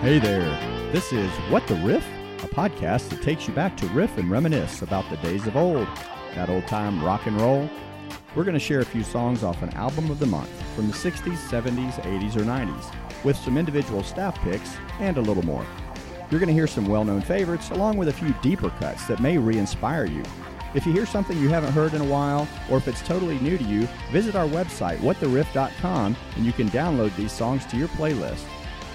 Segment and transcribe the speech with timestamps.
[0.00, 0.48] Hey there.
[0.92, 2.06] This is What the Riff,
[2.44, 5.88] a podcast that takes you back to riff and reminisce about the days of old,
[6.36, 7.68] that old time rock and roll.
[8.36, 10.92] We're going to share a few songs off an album of the month from the
[10.92, 15.66] 60s, 70s, 80s, or 90s, with some individual staff picks and a little more.
[16.30, 19.18] You're going to hear some well known favorites along with a few deeper cuts that
[19.18, 20.22] may re inspire you.
[20.74, 23.58] If you hear something you haven't heard in a while, or if it's totally new
[23.58, 28.44] to you, visit our website, whattheriff.com, and you can download these songs to your playlist.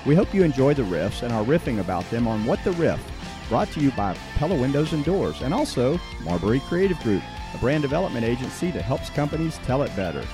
[0.05, 2.99] We hope you enjoy the riffs and our riffing about them on What the Riff,
[3.47, 7.83] brought to you by Pella Windows and Doors, and also Marbury Creative Group, a brand
[7.83, 10.25] development agency that helps companies tell it better.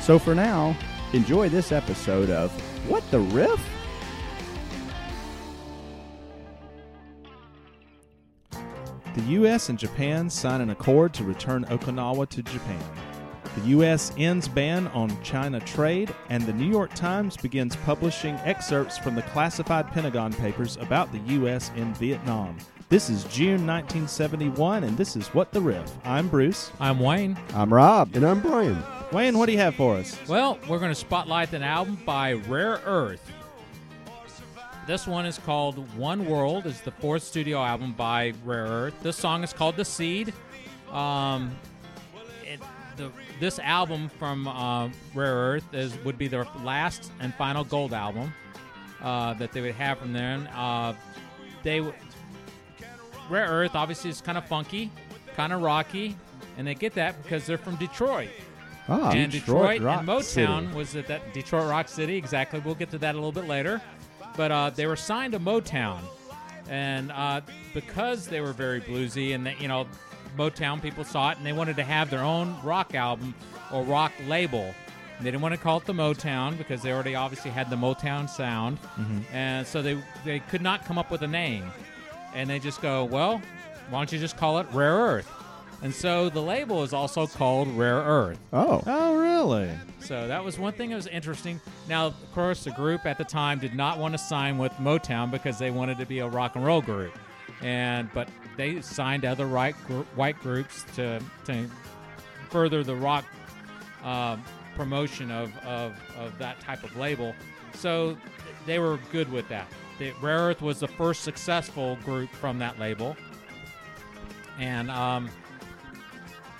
[0.00, 0.76] So for now,
[1.12, 2.52] enjoy this episode of
[2.88, 3.60] What the Riff?
[8.52, 9.68] The U.S.
[9.68, 12.80] and Japan sign an accord to return Okinawa to Japan.
[13.58, 14.12] The U.S.
[14.16, 19.22] ends ban on China trade, and the New York Times begins publishing excerpts from the
[19.22, 21.72] classified Pentagon Papers about the U.S.
[21.74, 22.56] in Vietnam.
[22.88, 25.92] This is June 1971, and this is What the Riff.
[26.04, 26.70] I'm Bruce.
[26.78, 27.36] I'm Wayne.
[27.52, 28.14] I'm Rob.
[28.14, 28.80] And I'm Brian.
[29.10, 30.16] Wayne, what do you have for us?
[30.28, 33.28] Well, we're going to spotlight an album by Rare Earth.
[34.86, 36.64] This one is called One World.
[36.64, 38.94] is the fourth studio album by Rare Earth.
[39.02, 40.32] This song is called The Seed.
[40.92, 41.67] Um, it,
[42.98, 43.10] the,
[43.40, 48.32] this album from uh, Rare Earth is would be their last and final gold album
[49.02, 50.46] uh, that they would have from then.
[50.48, 50.94] Uh,
[51.62, 51.94] they w-
[53.30, 54.90] Rare Earth obviously is kind of funky,
[55.36, 56.16] kind of rocky,
[56.56, 58.30] and they get that because they're from Detroit.
[58.88, 60.74] Ah, and Detroit, Rock and Motown City.
[60.74, 62.16] was at that Detroit Rock City.
[62.16, 62.60] Exactly.
[62.60, 63.82] We'll get to that a little bit later.
[64.36, 66.00] But uh, they were signed to Motown,
[66.70, 67.42] and uh,
[67.74, 69.86] because they were very bluesy, and that you know,
[70.38, 73.34] Motown people saw it, and they wanted to have their own rock album
[73.72, 74.74] or rock label.
[75.18, 78.30] They didn't want to call it the Motown because they already obviously had the Motown
[78.30, 79.18] sound, mm-hmm.
[79.32, 81.64] and so they they could not come up with a name,
[82.34, 83.42] and they just go, well,
[83.90, 85.30] why don't you just call it Rare Earth?
[85.82, 88.38] And so the label is also called Rare Earth.
[88.52, 89.70] Oh, Oh, really?
[90.00, 91.60] So that was one thing that was interesting.
[91.88, 95.30] Now, of course, the group at the time did not want to sign with Motown
[95.30, 97.16] because they wanted to be a rock and roll group,
[97.62, 101.66] and but they signed other right gr- white groups to to
[102.50, 103.24] further the rock
[104.04, 104.36] uh,
[104.76, 107.34] promotion of, of of that type of label.
[107.72, 108.18] So
[108.66, 109.66] they were good with that.
[109.98, 113.16] The Rare Earth was the first successful group from that label,
[114.58, 115.28] and um,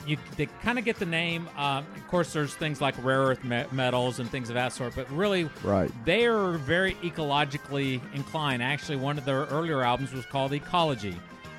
[0.06, 1.48] you they kind of get the name.
[1.56, 4.94] Um, of course, there's things like rare earth me- metals and things of that sort,
[4.96, 5.90] but really, Right.
[6.04, 8.62] they are very ecologically inclined.
[8.62, 11.16] Actually, one of their earlier albums was called Ecology.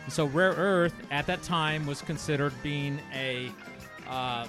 [0.09, 3.51] And so, Rare Earth at that time was considered being a
[4.09, 4.47] uh,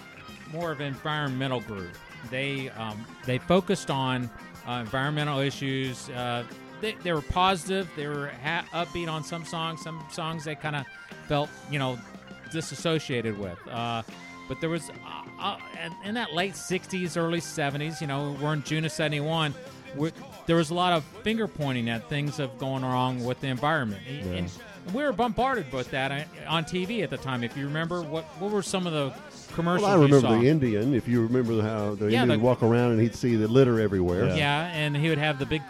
[0.54, 1.91] more of an environmental group.
[2.31, 4.31] They um, they focused on
[4.66, 6.09] uh, environmental issues.
[6.09, 6.44] Uh,
[6.81, 7.91] they, they were positive.
[7.94, 9.82] They were ha- upbeat on some songs.
[9.82, 10.87] Some songs they kind of
[11.28, 11.99] felt, you know,
[12.50, 13.59] disassociated with.
[13.69, 14.03] Uh,
[14.49, 15.59] but there was, uh, uh,
[16.06, 19.53] in- that late 60s, early 70s, you know, we're in June of 71,
[20.47, 24.00] there was a lot of finger pointing at things of going wrong with the environment.
[24.09, 24.50] And- and
[24.95, 27.45] we were bombarded with that uh, on TV at the time.
[27.45, 29.13] If you remember, what what were some of the
[29.55, 30.39] commercials Well, I you remember saw?
[30.41, 30.95] the Indian.
[30.95, 33.49] If you remember how the Yeah, Indian the- would walk around and he'd see the
[33.49, 34.35] litter everywhere.
[34.37, 35.63] Yeah, and he would have the big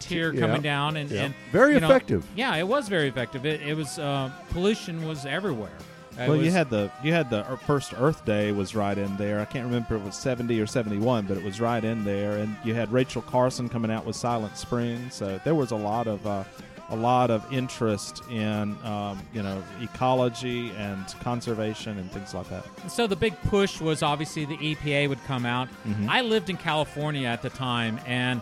[0.00, 0.40] tear Yeah.
[0.40, 1.24] coming down, and, Yeah.
[1.24, 2.24] and Very you know, effective.
[2.36, 3.44] yeah, it was very effective.
[3.46, 5.70] It, it was uh, pollution was everywhere.
[6.18, 9.38] It Well, you had the you had the first Earth Day was right in there.
[9.38, 12.04] I can't remember if it was seventy or seventy one, but it was right in
[12.04, 12.38] there.
[12.38, 16.06] And you had Rachel Carson coming out with Silent Spring, so there was a lot
[16.06, 16.44] of uh,
[16.90, 22.64] a lot of interest in um, you know ecology and conservation and things like that.
[22.90, 25.68] So the big push was obviously the EPA would come out.
[25.86, 26.08] Mm-hmm.
[26.08, 28.40] I lived in California at the time, and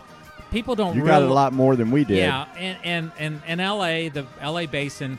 [0.51, 0.95] people don't.
[0.95, 2.17] you real- got it a lot more than we did.
[2.17, 5.17] Yeah, and and and in LA, the LA basin,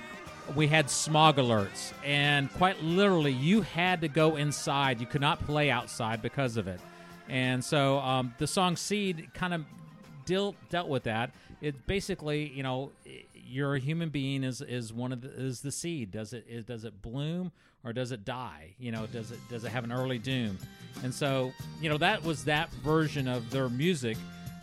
[0.54, 5.00] we had smog alerts, and quite literally, you had to go inside.
[5.00, 6.80] You could not play outside because of it.
[7.28, 9.64] And so um, the song "Seed" kind of
[10.26, 11.30] deal, dealt with that.
[11.60, 12.92] It basically, you know,
[13.34, 16.10] you're a human being is is one of the is the seed.
[16.10, 17.52] Does it is, does it bloom
[17.84, 18.74] or does it die?
[18.78, 20.58] You know, does it does it have an early doom?
[21.02, 24.16] And so, you know, that was that version of their music.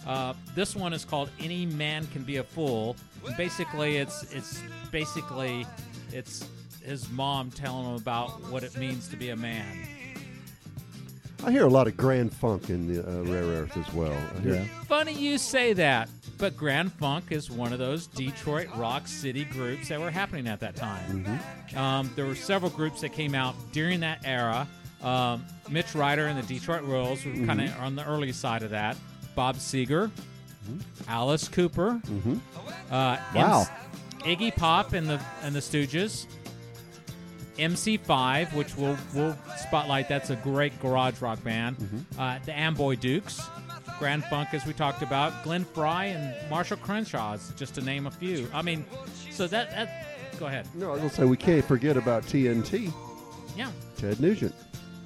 [0.05, 2.95] Uh, this one is called "Any Man Can Be a Fool."
[3.37, 4.61] Basically, it's it's
[4.91, 5.65] basically
[6.11, 6.47] it's
[6.83, 9.87] his mom telling him about what it means to be a man.
[11.45, 14.15] I hear a lot of grand funk in the uh, Rare Earth as well.
[14.45, 14.63] Yeah.
[14.87, 19.89] Funny you say that, but Grand Funk is one of those Detroit rock city groups
[19.89, 21.39] that were happening at that time.
[21.75, 24.67] Um, there were several groups that came out during that era.
[25.01, 28.69] Um, Mitch Ryder and the Detroit Royals were kind of on the early side of
[28.69, 28.95] that.
[29.35, 30.11] Bob Seger,
[31.09, 31.99] Alice Cooper,
[32.89, 33.65] Uh, Wow.
[34.23, 36.25] MC Iggy Pop and the and the Stooges.
[37.57, 40.09] MC5, which we'll we'll spotlight.
[40.09, 41.77] That's a great garage rock band.
[41.77, 42.19] Mm-hmm.
[42.19, 43.41] Uh, the Amboy Dukes,
[43.99, 45.43] Grand Funk, as we talked about.
[45.43, 48.47] Glenn Frey and Marshall Crenshaw's, just to name a few.
[48.53, 48.85] I mean,
[49.31, 50.07] so that that.
[50.39, 50.67] Go ahead.
[50.73, 52.91] No, I was gonna say we can't forget about TNT.
[53.55, 53.71] Yeah.
[53.97, 54.55] Ted Nugent.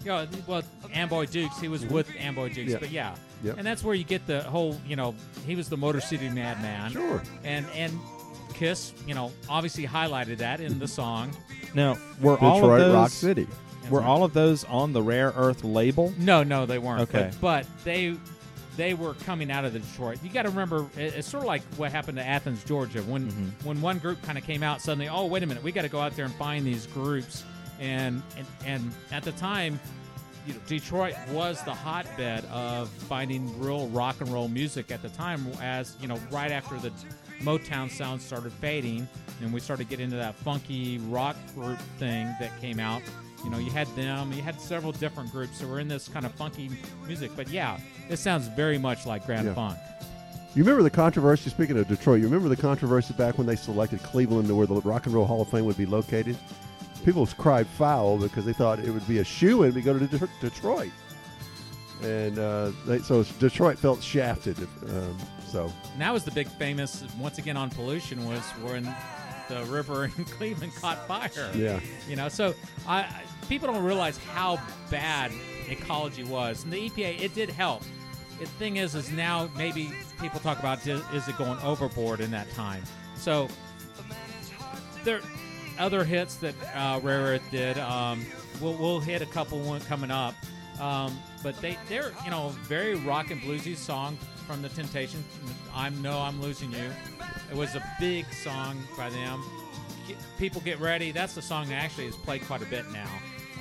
[0.06, 0.64] Yeah, well,
[0.94, 2.78] Amboy Dukes, he was with Amboy Dukes, Yeah.
[2.80, 3.16] but yeah.
[3.44, 3.58] Yep.
[3.58, 5.14] And that's where you get the whole, you know,
[5.46, 6.92] he was the Motor City Madman.
[6.92, 7.22] Sure.
[7.44, 8.00] And and
[8.58, 11.32] Kiss, you know, obviously highlighted that in the song.
[11.74, 13.48] Now, were all of Detroit those Rock City.
[13.90, 16.14] were all of those on the Rare Earth label?
[16.18, 17.02] No, no, they weren't.
[17.02, 17.32] Okay.
[17.40, 18.16] But, but they
[18.76, 20.20] they were coming out of the Detroit.
[20.24, 23.30] You got to remember, it- it's sort of like what happened to Athens, Georgia, when
[23.32, 23.68] Mm-hmm.
[23.68, 25.08] when one group kind of came out suddenly.
[25.10, 27.44] Oh, wait a minute, we got to go out there and find these groups.
[27.80, 29.80] And and, and at the time,
[30.48, 35.10] you know, Detroit was the hotbed of finding real rock and roll music at the
[35.10, 35.46] time.
[35.62, 36.92] As you know, right after the
[37.42, 39.08] Motown sound started fading,
[39.42, 43.02] and we started getting into that funky rock group thing that came out.
[43.44, 46.26] You know, you had them, you had several different groups that were in this kind
[46.26, 46.72] of funky
[47.06, 47.32] music.
[47.36, 47.78] But yeah,
[48.10, 49.54] this sounds very much like Grand Yeah.
[49.54, 49.78] Funk.
[50.56, 51.52] You remember the controversy?
[51.52, 54.82] Speaking of Detroit, you remember the controversy back when they selected Cleveland to where the
[54.82, 56.36] Rock and Roll Hall of Fame would be located?
[57.06, 60.06] People cried foul because they thought it would be a shoe in to go to
[60.08, 60.92] Det- Detroit,
[62.02, 64.58] and uh, they, so Detroit felt shafted.
[64.90, 65.18] Um,
[65.50, 68.84] so And that was the big famous, once again on pollution, was when
[69.48, 71.50] the river in Cleveland caught fire.
[71.56, 71.80] yeah,
[72.10, 72.54] You know, so
[72.86, 73.06] I,
[73.48, 74.60] people don't realize how
[74.92, 75.32] bad
[75.70, 77.84] ecology was, and the EPA it did help.
[78.40, 82.30] The thing is, is now maybe people talk about is, is it going overboard in
[82.32, 82.84] that time?
[83.16, 83.48] So
[85.04, 85.22] there
[85.80, 87.78] other hits that uh, Rare Earth did.
[87.78, 88.26] Um,
[88.62, 90.36] we'll, we'll hit a couple one coming up,
[90.80, 95.24] um, but they they're you know very rock and bluesy song from the Temptation.
[95.74, 96.90] I know I'm losing you.
[97.52, 99.44] It was a big song by them.
[100.08, 101.12] Get- people get ready.
[101.12, 103.10] That's the song that actually is played quite a bit now.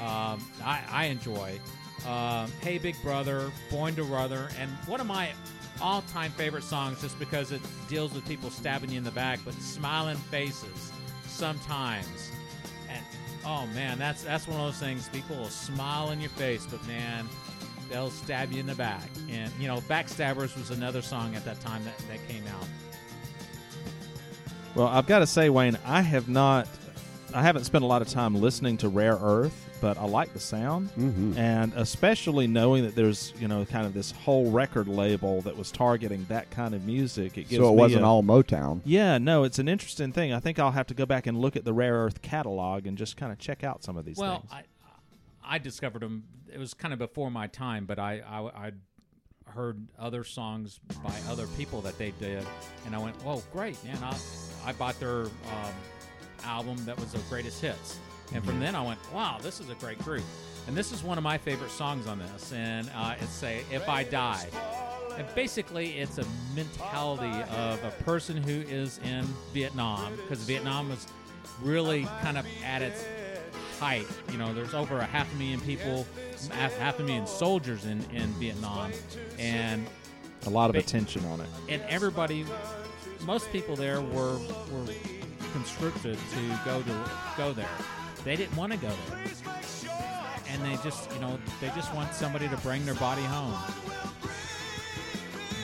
[0.01, 1.59] Um, I, I enjoy.
[2.07, 5.31] Um, hey Big Brother, Born to Ruther, and one of my
[5.81, 9.55] all-time favorite songs, just because it deals with people stabbing you in the back, but
[9.55, 10.93] smiling faces
[11.37, 12.31] sometimes.
[12.89, 13.05] And
[13.45, 15.09] oh man, that's that's one of those things.
[15.11, 17.29] People will smile in your face, but man,
[17.91, 19.09] they'll stab you in the back.
[19.31, 22.67] And you know, Backstabbers was another song at that time that, that came out.
[24.75, 26.69] Well, I've got to say, Wayne, I have not,
[27.35, 30.41] I haven't spent a lot of time listening to Rare Earth, but I like the
[30.41, 31.37] sound, Mhm.
[31.37, 35.71] and especially knowing that there's, you know, kind of this whole record label that was
[35.71, 37.37] targeting that kind of music.
[37.37, 38.81] It gives So it me wasn't a- all Motown.
[38.85, 40.33] Yeah, no, it's an interesting thing.
[40.33, 42.97] I think I'll have to go back and look at the Rare Earth catalog and
[42.97, 44.53] just kind of check out some of these Well, things.
[44.53, 44.63] I
[45.49, 46.25] I discovered them.
[46.53, 48.75] It was kind of before my time, but I I I'd
[49.47, 52.45] heard other songs by other people that they did,
[52.85, 53.97] and I went, "Whoa, great!" man!
[54.03, 54.17] I
[54.65, 55.73] I bought their um,
[56.47, 57.99] album that was the greatest hits,
[58.33, 60.25] and from then I went, "Wow, this is a great group."
[60.67, 63.89] And this is one of my favorite songs on this, and uh, it's a "If
[63.89, 64.47] I Die."
[65.19, 71.07] And basically, it's a mentality of a person who is in Vietnam, because Vietnam was
[71.63, 73.05] really kind of at its
[73.81, 74.07] height.
[74.31, 76.07] You know, there's over a half a million people,
[76.53, 78.93] half, half a million soldiers in, in Vietnam,
[79.39, 79.87] and
[80.47, 81.49] a lot of attention on it.
[81.69, 82.45] and everybody,
[83.25, 84.39] most people there were
[84.71, 84.87] were
[85.53, 87.69] conscripted to go to go there.
[88.25, 89.19] They didn't want to go there,
[90.49, 93.55] and they just you know they just want somebody to bring their body home.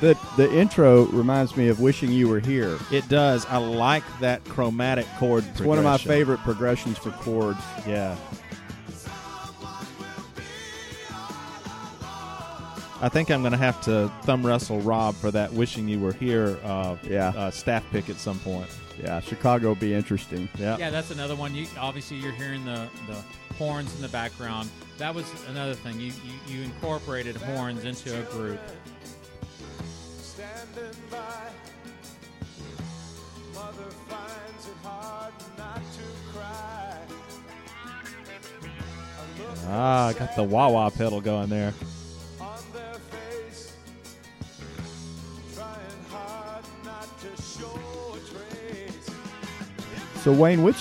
[0.01, 3.47] The the intro reminds me of "Wishing You Were Here." It does.
[3.47, 5.45] I like that chromatic chord.
[5.51, 7.61] It's one of my favorite progressions for chords.
[7.87, 8.17] Yeah.
[13.03, 16.13] I think I'm going to have to thumb wrestle Rob for that "Wishing You Were
[16.13, 17.31] Here" uh, Yeah.
[17.37, 18.69] uh, staff pick at some point.
[19.03, 20.49] Yeah, Chicago will be interesting.
[20.57, 20.77] Yeah.
[20.79, 21.53] Yeah, that's another one.
[21.55, 23.17] You obviously you're hearing the the
[23.57, 24.71] horns in the background.
[24.99, 25.99] That was another thing.
[25.99, 26.13] You
[26.47, 28.61] you, you incorporated horns into a group.
[30.21, 31.19] standing by.
[33.53, 36.99] Mother finds it hard not to cry.
[39.67, 41.75] Ah, I got the wah wah pedal going there.
[50.23, 50.81] So Wayne, which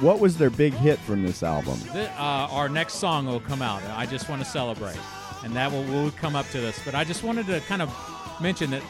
[0.00, 1.78] what was their big hit from this album?
[1.92, 3.82] Th- uh, our next song will come out.
[3.90, 4.98] I just want to celebrate,
[5.44, 6.80] and that will will come up to this.
[6.84, 7.94] But I just wanted to kind of
[8.40, 8.82] mention that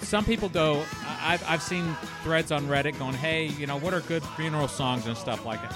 [0.00, 0.84] some people go.
[1.20, 5.06] I've I've seen threads on Reddit going, "Hey, you know, what are good funeral songs
[5.06, 5.74] and stuff like that."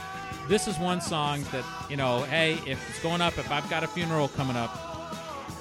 [0.49, 2.23] This is one song that you know.
[2.23, 4.71] Hey, if it's going up, if I've got a funeral coming up,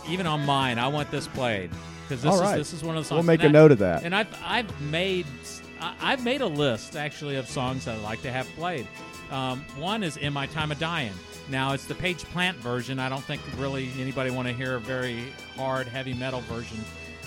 [0.07, 1.71] even on mine, I want this played
[2.03, 3.17] because this All is this is one of the songs.
[3.17, 4.03] We'll make and a I- note of that.
[4.03, 5.25] And I've I've made
[5.85, 8.87] I, I've made a list actually of songs that I'd like to have played.
[9.31, 11.13] Um, one is "In My Time of Dying."
[11.49, 12.99] Now it's the Page Plant version.
[12.99, 16.77] I don't think really anybody want to hear a very hard, heavy metal version,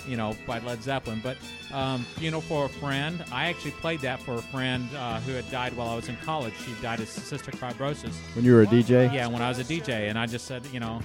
[0.08, 1.20] you know, by Led Zeppelin.
[1.22, 1.36] But
[1.72, 5.48] um, "Funeral for a Friend," I actually played that for a friend uh, who had
[5.50, 6.54] died while I was in college.
[6.64, 8.14] She died of cystic fibrosis.
[8.34, 9.12] When you were a DJ?
[9.12, 11.00] Yeah, when I was a DJ, and I just said, you know,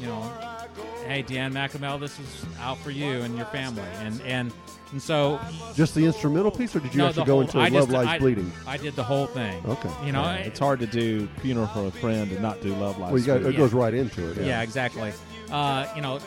[0.00, 0.22] you know,
[1.06, 4.52] hey, Dan McAmel, this is out for you and your family, and and
[4.92, 5.40] and so
[5.74, 7.90] Just the instrumental piece, or did you no, actually go whole, into I Love just,
[7.90, 8.52] Lies I, Bleeding?
[8.66, 9.62] I did the whole thing.
[9.66, 9.90] Okay.
[10.04, 12.74] You know, Yeah, I- it's hard to do funeral for a friend and not do
[12.74, 13.10] love life.
[13.10, 13.58] Well, you got, it Yeah.
[13.58, 14.38] goes right into it.
[14.46, 15.12] yeah, exactly.
[15.50, 16.18] Uh, you know,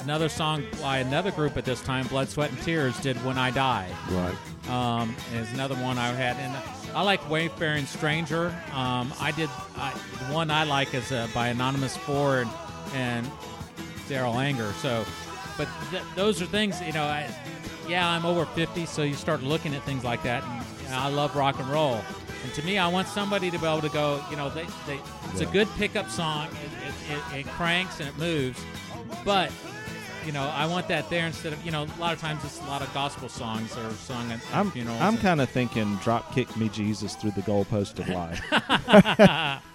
[0.00, 3.50] another song by another group at this time, Blood, Sweat, and Tears, did "When I
[3.50, 4.34] Die." Right.
[4.70, 6.54] um, is another one I had, and
[6.94, 8.48] I like Wayfaring Stranger.
[8.74, 9.92] Um, I did I,
[10.26, 12.46] the one I like is uh, by Anonymous Ford
[12.94, 13.26] and
[14.08, 14.72] Daryl Anger.
[14.82, 15.04] So,
[15.56, 17.04] but th- those are things you know.
[17.04, 17.28] I,
[17.92, 20.42] yeah, I'm over 50, so you start looking at things like that,
[20.86, 22.00] and I love rock and roll.
[22.42, 24.24] And to me, I want somebody to be able to go.
[24.30, 24.98] You know, they, they
[25.30, 26.48] it's a good pickup song.
[26.48, 28.58] It, it, it, it cranks and it moves,
[29.26, 29.52] but
[30.24, 31.82] you know, I want that there instead of you know.
[31.84, 34.54] A lot of times it's a lot of gospel songs that are sung at, at
[34.54, 35.00] I'm, funerals.
[35.00, 39.62] I'm kind of thinking drop kick me Jesus through the goalpost of life.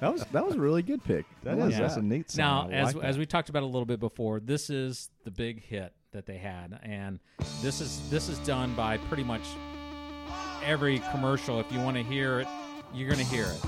[0.00, 1.24] That was that was a really good pick.
[1.44, 2.74] That is that's a neat Now, song.
[2.74, 3.20] I as like as that.
[3.20, 6.80] we talked about a little bit before, this is the big hit that they had,
[6.82, 7.18] and
[7.60, 9.42] this is this is done by pretty much
[10.64, 11.60] every commercial.
[11.60, 12.48] If you want to hear it,
[12.94, 13.60] you're going to hear it.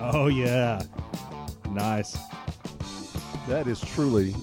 [0.00, 0.82] Oh yeah,
[1.70, 2.16] nice.
[3.46, 4.34] That is truly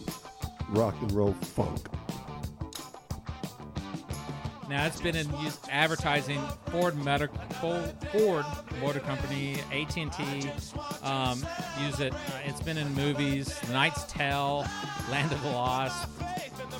[0.70, 1.88] rock and roll funk.
[4.70, 6.40] Now it's been in use advertising.
[6.68, 7.82] Ford Medical,
[8.14, 8.46] Ford
[8.80, 10.50] Motor Company, AT and T
[11.04, 11.46] um,
[11.82, 12.14] use it.
[12.14, 14.66] Uh, it's been in movies: Knight's Tale,
[15.10, 16.08] Land of the Lost,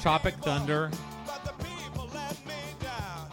[0.02, 0.90] Tropic Thunder.
[1.28, 3.28] But the people let me down.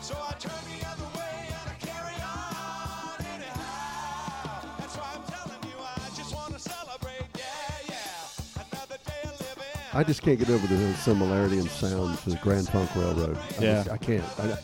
[0.00, 4.60] So I turn the other way and I carry on anyhow.
[4.78, 7.22] That's why I'm telling you, I just want to celebrate.
[7.36, 7.44] Yeah,
[7.88, 8.64] yeah.
[8.72, 9.64] Another day of living.
[9.94, 13.38] I just can't get over the similarity in sound to the Grand Funk Railroad.
[13.58, 13.74] I Yeah.
[13.84, 14.24] just- I can't.
[14.40, 14.58] I,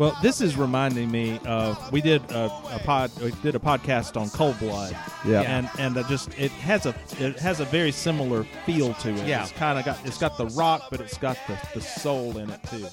[0.00, 4.18] Well, this is reminding me of we did a, a pod we did a podcast
[4.18, 4.96] on Cold Blood.
[5.26, 5.42] Yeah.
[5.42, 5.58] Yeah.
[5.58, 9.26] and and just it has a it has a very similar feel to it.
[9.26, 9.42] Yeah.
[9.42, 12.48] it's kind of got it's got the rock, but it's got the, the soul in
[12.48, 12.86] it too.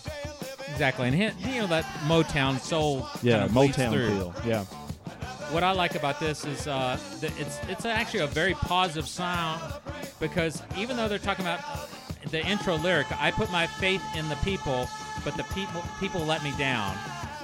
[0.69, 3.07] Exactly, and hit, you know that Motown soul.
[3.23, 4.09] Yeah, kind of bleeds Motown through.
[4.09, 4.35] feel.
[4.45, 4.63] Yeah,
[5.53, 9.61] what I like about this is uh, that it's it's actually a very positive sound
[10.19, 11.61] because even though they're talking about
[12.31, 14.89] the intro lyric, I put my faith in the people,
[15.23, 16.95] but the people people let me down.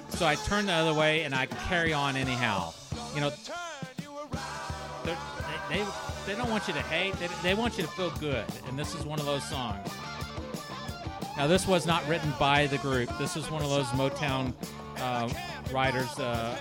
[0.09, 2.73] So I turn the other way and I carry on anyhow.
[3.15, 3.31] You know,
[5.03, 5.15] they
[5.69, 5.85] they,
[6.25, 7.13] they don't want you to hate.
[7.19, 9.89] They, they want you to feel good, and this is one of those songs.
[11.35, 13.09] Now, this was not written by the group.
[13.17, 14.53] This is one of those Motown
[14.97, 15.27] uh,
[15.71, 16.19] writers.
[16.19, 16.55] Uh,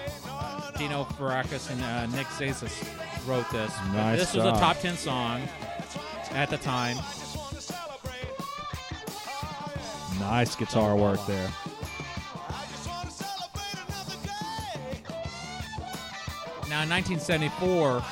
[0.79, 2.73] Dino Fekaris and uh, Nick Zesses
[3.29, 3.73] wrote this.
[3.93, 5.43] Nice this was a top 10 song
[6.31, 6.97] at the time.
[10.19, 11.51] Nice guitar work there.
[16.69, 18.03] Now, in 1974,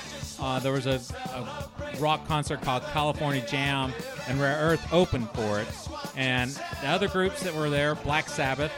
[0.40, 1.00] uh, there was a,
[1.34, 3.92] a rock concert called California Jam,
[4.28, 5.68] and Rare Earth opened for it.
[6.16, 6.50] And
[6.82, 8.70] the other groups that were there Black Sabbath,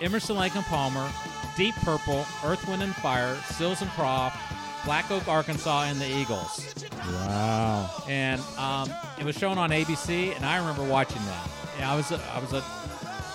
[0.00, 1.10] Emerson, Lake and Palmer,
[1.56, 4.38] Deep Purple, Earth, Wind and Fire, Seals and Croft,
[4.84, 6.72] Black Oak, Arkansas, and the Eagles.
[6.92, 7.90] Wow.
[8.08, 8.88] and um,
[9.18, 11.48] it was shown on ABC, and I remember watching that.
[11.78, 12.62] Yeah, I was I was a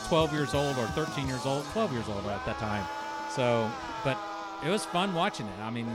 [0.10, 2.86] 12 years old or 13 years old, 12 years old at that time.
[3.30, 3.72] So,
[4.04, 4.18] but
[4.64, 5.60] it was fun watching it.
[5.62, 5.88] I mean,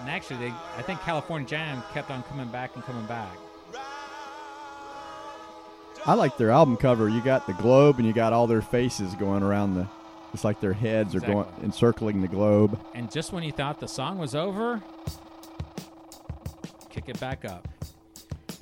[0.00, 3.36] and actually, they I think California Jam kept on coming back and coming back.
[6.06, 7.08] I like their album cover.
[7.08, 9.86] You got the globe and you got all their faces going around the.
[10.34, 12.78] It's like their heads are going encircling the globe.
[12.92, 14.82] And just when you thought the song was over,
[16.90, 17.68] kick it back up.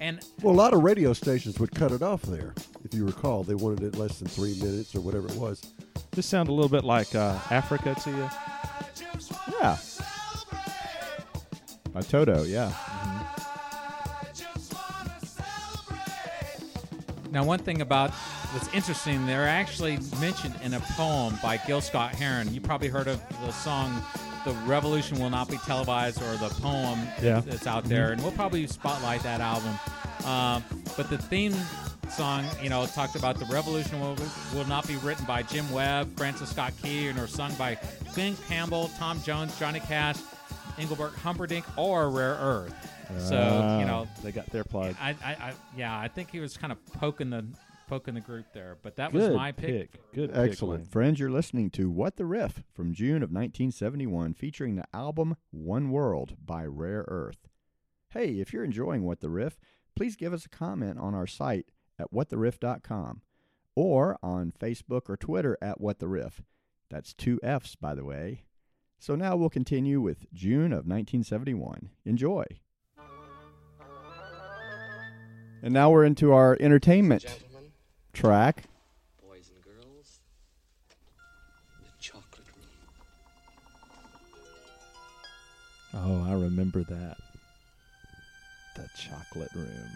[0.01, 2.55] And well, a lot of radio stations would cut it off there.
[2.85, 5.63] If you recall, they wanted it less than three minutes or whatever it was.
[6.11, 8.29] This sound a little bit like uh, Africa to you.
[9.61, 9.77] Yeah.
[11.93, 12.73] By Toto, yeah.
[17.31, 18.11] Now, one thing about
[18.53, 22.53] what's interesting, they're actually mentioned in a poem by Gil Scott Heron.
[22.53, 24.03] You probably heard of the song
[24.45, 27.41] "The Revolution Will Not Be Televised" or the poem Yeah.
[27.41, 29.79] that's out there, and we'll probably spotlight that album.
[30.25, 30.65] Um,
[30.97, 31.55] but the theme
[32.11, 34.17] song, you know, talked about the revolution will,
[34.55, 37.79] will not be written by Jim Webb, Francis Scott Key, and nor sung by
[38.15, 40.17] Glen Campbell, Tom Jones, Johnny Cash,
[40.79, 42.75] Engelbert Humperdinck, or Rare Earth.
[43.19, 44.95] So Ah, you know, they got their plug.
[45.01, 47.45] I, I, I, yeah, I think he was kind of poking the
[47.87, 48.79] poking the group there.
[48.83, 50.01] But that Good was my pick.
[50.13, 50.83] Good Excellent.
[50.83, 50.91] Wayne.
[50.91, 55.91] Friends, you're listening to What the Riff from June of 1971, featuring the album One
[55.91, 57.49] World by Rare Earth.
[58.11, 59.59] Hey, if you're enjoying What the Riff,
[59.97, 61.67] please give us a comment on our site
[61.99, 63.23] at whattheriff.com
[63.75, 66.43] or on Facebook or Twitter at What the Riff.
[66.91, 68.45] That's two F's, by the way.
[68.99, 71.91] So now we'll continue with June of 1971.
[72.05, 72.45] Enjoy.
[75.63, 77.52] And now we're into our entertainment Gentlemen,
[78.13, 78.65] track.
[79.27, 80.21] boys and girls,
[81.81, 82.67] the chocolate room.
[85.95, 87.17] Oh, I remember that.
[88.77, 89.91] The chocolate room.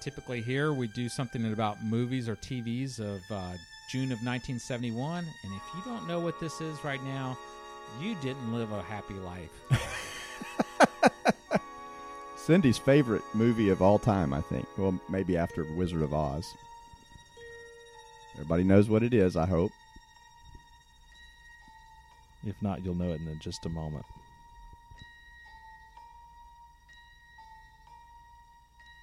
[0.00, 3.52] Typically here we do something about movies or TVs of uh,
[3.90, 5.18] June of 1971.
[5.18, 7.38] And if you don't know what this is right now,
[8.00, 9.50] you didn't live a happy life.
[12.42, 14.66] Cindy's favorite movie of all time, I think.
[14.76, 16.54] Well, maybe after Wizard of Oz.
[18.34, 19.70] Everybody knows what it is, I hope.
[22.44, 24.04] If not, you'll know it in just a moment.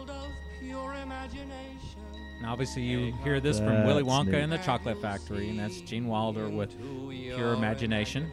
[2.37, 4.35] And obviously you hear this from Willy Wonka neat.
[4.35, 6.75] and the Chocolate Factory, and that's Gene Wilder with
[7.09, 8.29] Pure Imagination.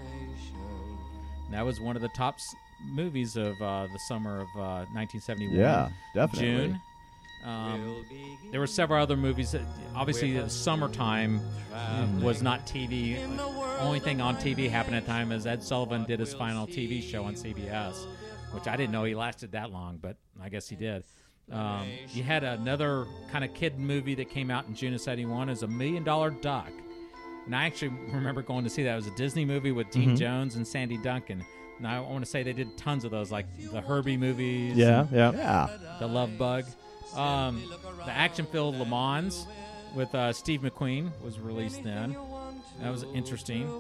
[1.45, 2.55] And that was one of the top s-
[2.85, 5.55] movies of uh, the summer of uh, 1971.
[5.57, 6.49] Yeah, definitely.
[6.69, 6.81] June.
[7.45, 8.05] Um,
[8.51, 9.53] there were several other movies.
[9.53, 9.63] That,
[9.95, 11.41] obviously, the summertime
[12.23, 13.19] was not TV.
[13.81, 17.03] Only thing on TV happened at the time is Ed Sullivan did his final TV
[17.03, 18.07] show on CBS,
[18.53, 21.05] which I didn't know he lasted that long, but I guess he did.
[21.51, 25.49] Um, you had another kind of kid movie that came out in June of '71
[25.49, 26.71] as a Million Dollar Duck,
[27.47, 28.93] and I actually remember going to see that.
[28.93, 31.45] It was a Disney movie with Dean Jones and Sandy Duncan.
[31.79, 34.77] And I want to say they did tons of those, like the Herbie movies.
[34.77, 35.33] Yeah, yeah.
[35.33, 35.69] Yeah.
[36.01, 36.65] The Love Bug.
[37.15, 37.63] Um,
[38.05, 39.47] the action-filled Le Mans
[39.95, 42.17] with uh, Steve McQueen was released then.
[42.81, 43.71] That was interesting.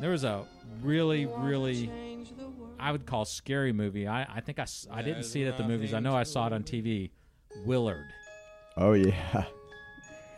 [0.00, 0.44] There was a
[0.82, 1.90] really, really,
[2.80, 4.06] I would call scary movie.
[4.08, 5.92] I, I think I, I didn't see it at the movies.
[5.94, 7.10] I know I saw it on TV.
[7.66, 8.06] Willard.
[8.76, 9.44] Oh, yeah.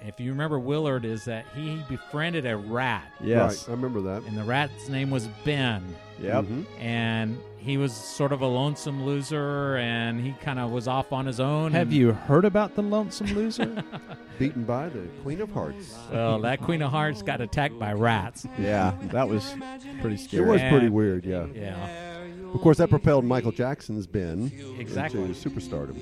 [0.05, 3.68] If you remember, Willard is that he befriended a rat, Yes.
[3.68, 4.24] Right, I remember that.
[4.24, 5.94] and the rat's name was Ben.
[6.20, 6.44] Yep.
[6.46, 6.64] Mhm.
[6.81, 11.27] And he was sort of a lonesome loser, and he kind of was off on
[11.27, 11.72] his own.
[11.72, 13.83] Have you heard about the lonesome loser?
[14.38, 15.96] Beaten by the Queen of Hearts.
[16.11, 18.46] Well, that Queen of Hearts got attacked by rats.
[18.59, 19.55] Yeah, that was
[20.01, 20.48] pretty scary.
[20.48, 21.46] It was pretty And- weird, yeah.
[21.55, 25.22] Yeah, Of course, that propelled Michael Jackson's Ben Exactly.
[25.22, 25.96] into superstardom.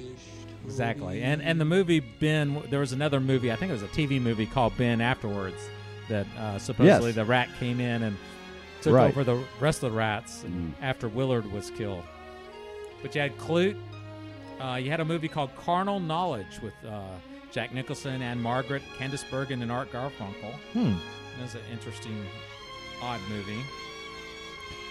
[0.65, 1.23] exactly.
[1.23, 3.53] And and the movie Ben, there was another movie.
[3.53, 5.69] I think it was a TV movie called Ben afterwards.
[6.09, 7.15] That uh, supposedly Yes.
[7.17, 8.17] the rat came in and
[8.83, 9.09] took Right.
[9.09, 10.73] over the rest of the rats Mm.
[10.83, 12.05] after Willard was killed.
[13.03, 13.77] But you had Klute.
[14.61, 17.01] Uh, you had a movie called Carnal Knowledge with uh,
[17.51, 20.53] Jack Nicholson and Margaret, Candice Bergen, and Art Garfunkel.
[20.73, 20.93] hmm.
[21.39, 22.27] That was an interesting,
[23.03, 23.61] odd movie.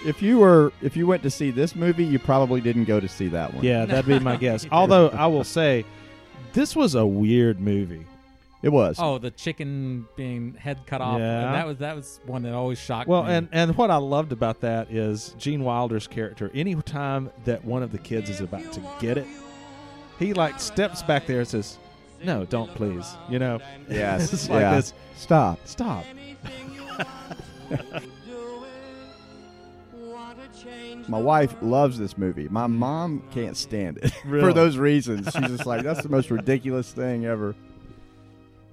[0.06, 3.08] If you were, if you went to see this movie, you probably didn't go to
[3.08, 3.64] see that one.
[3.64, 4.66] Yeah, that'd be my guess.
[4.72, 5.86] Although I will say,
[6.54, 8.06] this was a weird movie.
[8.62, 8.98] It was.
[9.00, 11.20] Oh, the chicken being head cut off.
[11.20, 11.52] Yeah.
[11.52, 13.34] That was that was one that always shocked Well, me.
[13.34, 16.52] and and what I loved about that is Gene Wilder's character.
[16.54, 19.28] Anytime that one of the kids is about to get it,
[20.18, 21.78] he like steps back there and says,
[22.24, 24.34] "No, don't please." You know, yes.
[24.34, 24.76] it's like yeah.
[24.76, 24.94] this.
[25.16, 25.60] Stop.
[25.66, 26.04] Stop.
[31.08, 32.48] My wife loves this movie.
[32.50, 34.44] My mom can't stand it Really?
[34.46, 35.26] for those reasons.
[35.32, 37.56] She's just like, that's the most ridiculous thing ever.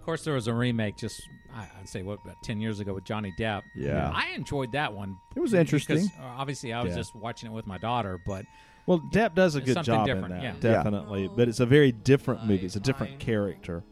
[0.07, 2.95] Of course, there was a remake just I- I'd say what about ten years ago
[2.95, 3.63] with Johnny Depp.
[3.75, 4.13] Yeah.
[4.15, 5.17] I enjoyed that one.
[5.35, 5.97] It was interesting.
[5.97, 6.99] Because, uh, obviously, I was Yeah.
[6.99, 8.45] just watching it with my daughter, but
[8.87, 10.53] Well, Depp does a It's good something job in different, that, yeah.
[10.55, 10.75] Yeah.
[10.75, 11.29] definitely.
[11.35, 12.65] But it's a very different movie.
[12.67, 13.83] It's a different character.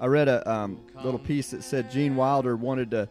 [0.00, 3.10] I read a um, little piece that said Gene Wilder wanted to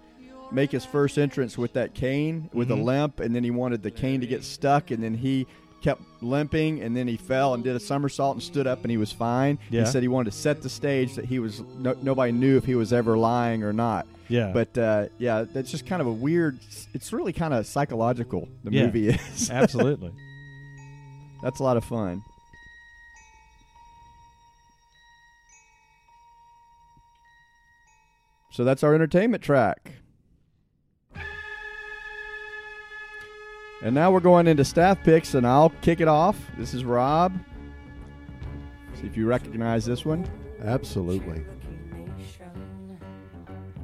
[0.51, 2.83] make his first entrance with that cane with a Mhm.
[2.85, 5.45] limp, and then he wanted the cane to get stuck, and then he
[5.85, 8.97] kept limping, and then he fell and did a somersault and stood up, and he
[8.97, 9.59] was fine.
[9.69, 9.81] Yeah.
[9.81, 12.65] He said he wanted to set the stage that he was no, nobody knew if
[12.65, 14.07] he was ever lying or not.
[14.27, 16.57] Yeah, But uh, yeah, that's just kind of a weird.
[16.95, 18.49] It's really kind of psychological.
[18.63, 18.85] The Yeah.
[18.87, 19.51] movie is.
[19.51, 20.11] absolutely.
[21.43, 22.23] That's a lot of fun.
[28.49, 29.91] So that's our entertainment track.
[33.81, 36.39] And now we're going into staff picks, and I'll kick it off.
[36.57, 37.37] This is Rob.
[38.99, 40.27] See if you recognize this one.
[40.63, 41.43] Absolutely.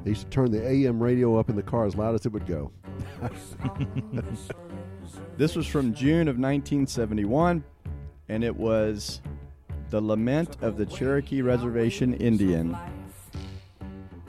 [0.02, 2.32] They used to turn the AM radio up in the car as loud as it
[2.32, 2.72] would go.
[5.36, 7.64] This was from June of 1971,
[8.28, 9.22] and it was
[9.90, 12.76] The Lament of the Cherokee Reservation Indian.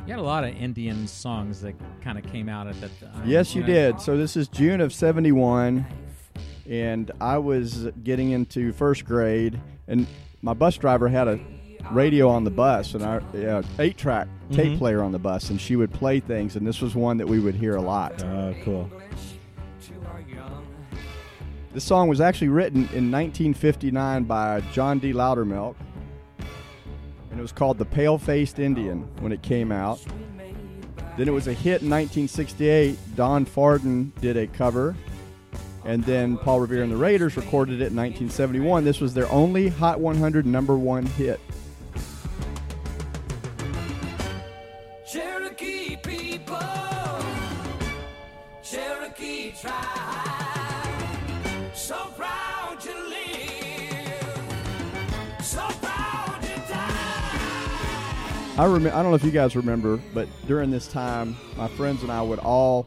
[0.06, 3.24] You had a lot of Indian songs that kind of came out at that time.
[3.26, 3.68] Yes, you know?
[3.68, 4.02] did.
[4.02, 5.86] So this is June of 71,
[6.70, 10.06] and I was getting into first grade, and
[10.42, 11.40] my bus driver had a
[11.92, 14.78] radio on the bus, and our yeah, eight track tape Mhm.
[14.78, 17.40] player on the bus, and she would play things, and this was one that we
[17.40, 18.22] would hear a lot.
[18.26, 18.90] Oh, cool.
[21.74, 25.12] This song was actually written in 1959 by John D.
[25.14, 25.76] Loudermilk,
[27.34, 30.00] and it was called "The Pale Faced Indian" when it came out.
[31.18, 32.96] Then it was a hit in 1968.
[33.16, 34.96] Don Fardon did a cover,
[35.84, 38.84] and then Paul Revere and the Raiders recorded it in 1971.
[38.84, 41.40] This was their only Hot 100 number one hit.
[58.56, 58.96] I remember.
[58.96, 62.22] I don't know if you guys remember, but during this time, my friends and I
[62.22, 62.86] would all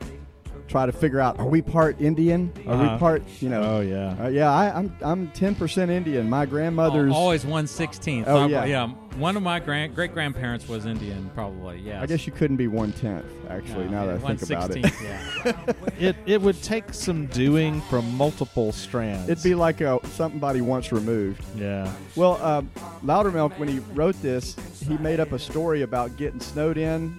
[0.68, 2.52] try to figure out: Are we part Indian?
[2.66, 2.92] Are Uh-huh.
[2.94, 3.22] we part?
[3.40, 3.62] You know.
[3.62, 4.16] Oh, yeah.
[4.24, 6.28] Uh, yeah, I, I'm I'm ten percent Indian.
[6.28, 7.10] My grandmother's.
[7.12, 8.26] Al- always one sixteenth.
[8.28, 8.64] Oh, yeah.
[8.64, 8.88] yeah.
[9.16, 11.78] One of my grand great grandparents was Indian, probably.
[11.80, 12.02] Yeah.
[12.02, 13.24] I guess you couldn't be one tenth.
[13.48, 15.72] Actually, now that I think about it, Yeah.
[15.98, 19.28] It it would take some doing from multiple strands.
[19.30, 21.42] it'd be like a, somebody once removed.
[21.56, 21.90] yeah.
[22.16, 22.70] Well, um,
[23.04, 24.54] Loudermilk, when he wrote this,
[24.86, 27.16] he made up a story about getting snowed in,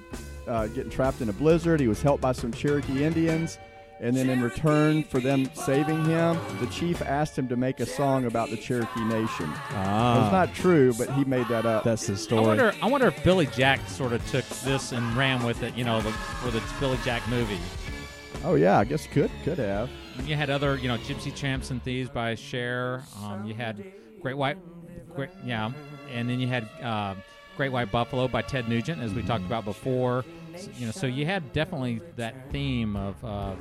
[0.47, 1.79] uh, getting trapped in a blizzard.
[1.79, 3.59] He was helped by some Cherokee Indians.
[3.99, 7.85] And then, in return for them saving him, the chief asked him to make a
[7.87, 9.49] song about the Cherokee Nation.
[9.71, 11.83] Ah, It's not true, but he made that up.
[11.83, 12.45] that's the I story.
[12.45, 12.73] wonder.
[12.83, 15.75] I wonder if Billy Jack sort of took this and ran with it.
[15.75, 17.57] You know, the, for the Billy Jack movie.
[18.45, 19.89] oh yeah, I guess could could have.
[20.25, 23.03] You had other, you know, Gypsy Champs and Thieves by Cher.
[23.23, 23.83] Um, you had
[24.21, 24.57] Great White,
[25.15, 25.71] Great, yeah,
[26.13, 27.15] and then you had uh,
[27.55, 30.23] Great White Buffalo by Ted Nugent, as we talked about before.
[30.57, 33.55] S- you know, so you had definitely that theme of uh,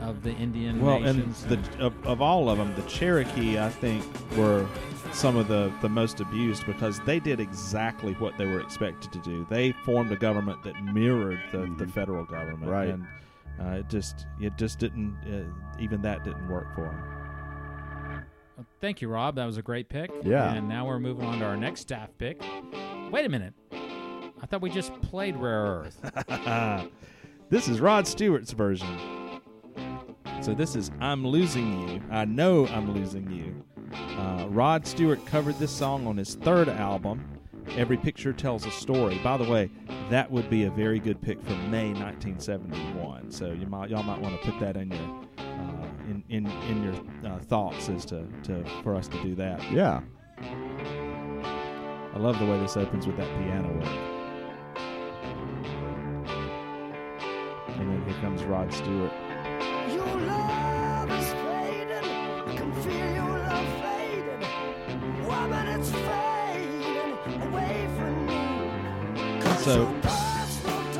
[0.00, 1.44] of the Indian Well, and nations.
[1.46, 4.04] the, of, of all of them, the Cherokee, I think,
[4.36, 4.66] were
[5.12, 9.18] some of the, the most abused because they did exactly what they were expected to
[9.20, 9.46] do.
[9.48, 12.88] They formed a government that mirrored the, the federal government, Right.
[12.90, 13.06] And
[13.60, 18.24] uh, it just it just didn't uh, even that didn't work for them.
[18.56, 19.36] Well, Thank you, Rob.
[19.36, 20.10] That was a great pick.
[20.22, 20.52] Yeah.
[20.52, 22.42] And now we're moving on to our next staff pick.
[23.10, 23.54] Wait a minute.
[24.46, 26.88] I thought we just played Rare Earth.
[27.50, 29.40] this is Rod Stewart's version.
[30.40, 33.64] So this is "I'm Losing You." I know I'm losing you.
[34.16, 37.28] Uh, Rod Stewart covered this song on his third album.
[37.70, 39.18] Every picture tells a story.
[39.18, 39.68] By the way,
[40.10, 43.32] that would be a very good pick for May 1971.
[43.32, 46.84] So you might y'all might want to put that in your uh, in in in
[46.84, 49.60] your uh, thoughts as to, to for us to do that.
[49.72, 50.02] Yeah.
[50.38, 54.15] I love the way this opens with that piano work.
[57.78, 59.12] And then here comes Rod Stewart.
[59.92, 62.10] Your love is fading.
[62.46, 64.42] I can feel your love fading.
[65.26, 69.40] Why, it's fading away from me.
[69.40, 69.94] 'Cause So,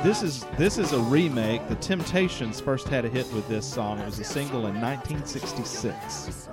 [0.03, 1.67] This is this is a remake.
[1.69, 3.99] The Temptations first had a hit with this song.
[3.99, 6.49] It was a single in 1966,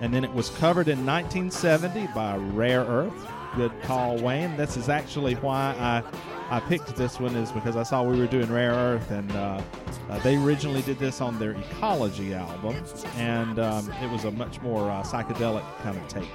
[0.00, 3.28] and then it was covered in 1970 by Rare Earth.
[3.56, 4.56] Good call, Wayne.
[4.56, 6.02] This is actually why I
[6.52, 9.62] I picked this one is because I saw we were doing Rare Earth, and uh,
[10.10, 12.76] uh, they originally did this on their Ecology album,
[13.16, 16.28] and um, it was a much more uh, psychedelic kind of take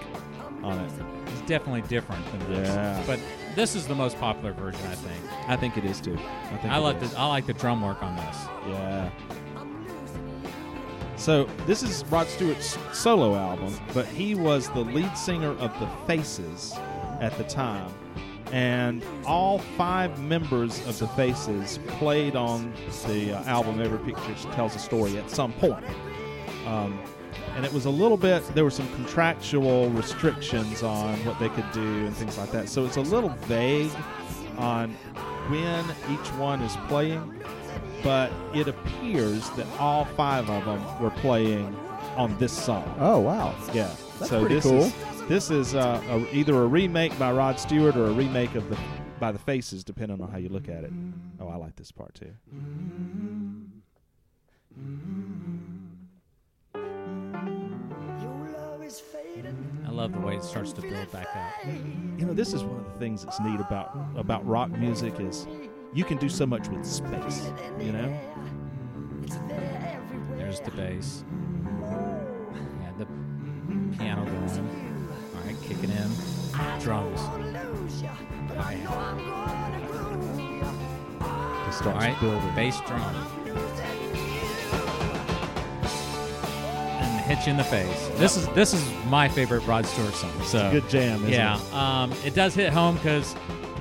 [0.63, 0.91] on it.
[1.27, 2.67] It's definitely different than this.
[2.67, 3.03] Yeah.
[3.05, 3.19] But
[3.53, 5.49] this is the most popular version, I think.
[5.49, 6.17] I think it is too.
[6.17, 8.37] I think I like the I like the drum work on this.
[8.69, 9.11] Yeah.
[11.15, 15.87] So this is Rod Stewart's solo album, but he was the lead singer of the
[16.07, 16.73] Faces
[17.21, 17.91] at the time,
[18.51, 22.73] and all five members of the Faces played on
[23.07, 25.83] the uh, album "Every Picture Tells a Story" at some point.
[26.65, 26.99] Um,
[27.55, 31.69] and it was a little bit there were some contractual restrictions on what they could
[31.71, 32.69] do and things like that.
[32.69, 33.91] So it's a little vague
[34.57, 34.91] on
[35.49, 37.33] when each one is playing
[38.03, 41.75] but it appears that all five of them were playing
[42.15, 42.95] on this song.
[42.99, 43.53] Oh wow.
[43.73, 44.81] Yeah, That's so pretty this cool.
[44.81, 44.93] Is,
[45.27, 48.77] this is uh, a, either a remake by Rod Stewart or a remake of the
[49.19, 50.91] by the Faces, depending on how you look at it.
[51.39, 52.31] Oh, I like this part too.
[58.21, 59.85] Your love is fading.
[59.87, 61.65] I love the way it starts to build back up.
[61.65, 65.47] You know, this is one of the things that's neat about about rock music is
[65.93, 67.49] you can do so much with space.
[67.79, 68.19] You know,
[70.37, 71.23] There's the bass.
[71.81, 73.07] Yeah, the
[73.97, 74.76] piano going.
[75.67, 76.11] Kicking in.
[76.79, 77.19] Drums.
[81.67, 82.55] It starts right, building.
[82.55, 83.01] bass drum.
[86.99, 88.07] And hit you in the face.
[88.15, 90.31] This is this is my favorite Rod Stewart song.
[90.43, 91.73] So Good jam, isn't yeah, it?
[91.73, 93.33] um, it does hit home because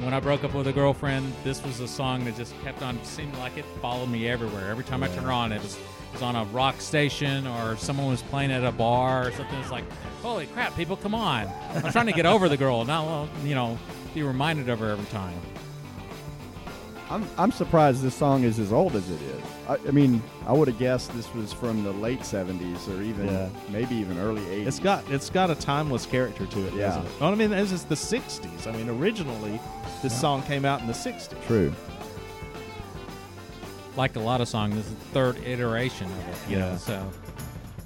[0.03, 3.03] when I broke up with a girlfriend, this was a song that just kept on
[3.05, 4.69] seemed like it followed me everywhere.
[4.71, 8.09] Every time I turned around, it was it was on a rock station or someone
[8.09, 9.59] was playing at a bar or something.
[9.61, 9.85] It's like,
[10.27, 11.47] holy crap, people, come on!
[11.75, 12.85] I'm trying to get over the girl.
[12.85, 13.79] Now, well, you know,
[14.13, 15.39] be reminded of her every time.
[17.09, 19.43] I'm, I'm surprised this song is as old as it is.
[19.69, 23.27] I, I mean, I would have guessed this was from the late 70s or even
[23.29, 23.49] Yeah.
[23.71, 24.67] maybe even early 80s.
[24.67, 26.87] It's got it's got a timeless character to it, Yeah.
[26.89, 27.13] doesn't it?
[27.21, 28.67] Well, I mean, this is the '60s.
[28.67, 29.61] I mean, originally
[30.03, 31.41] this song came out in the '60s.
[31.47, 31.73] true.
[33.97, 36.37] Like a lot of songs, this is the third iteration of it.
[36.51, 36.71] You Yeah.
[36.73, 37.09] know, so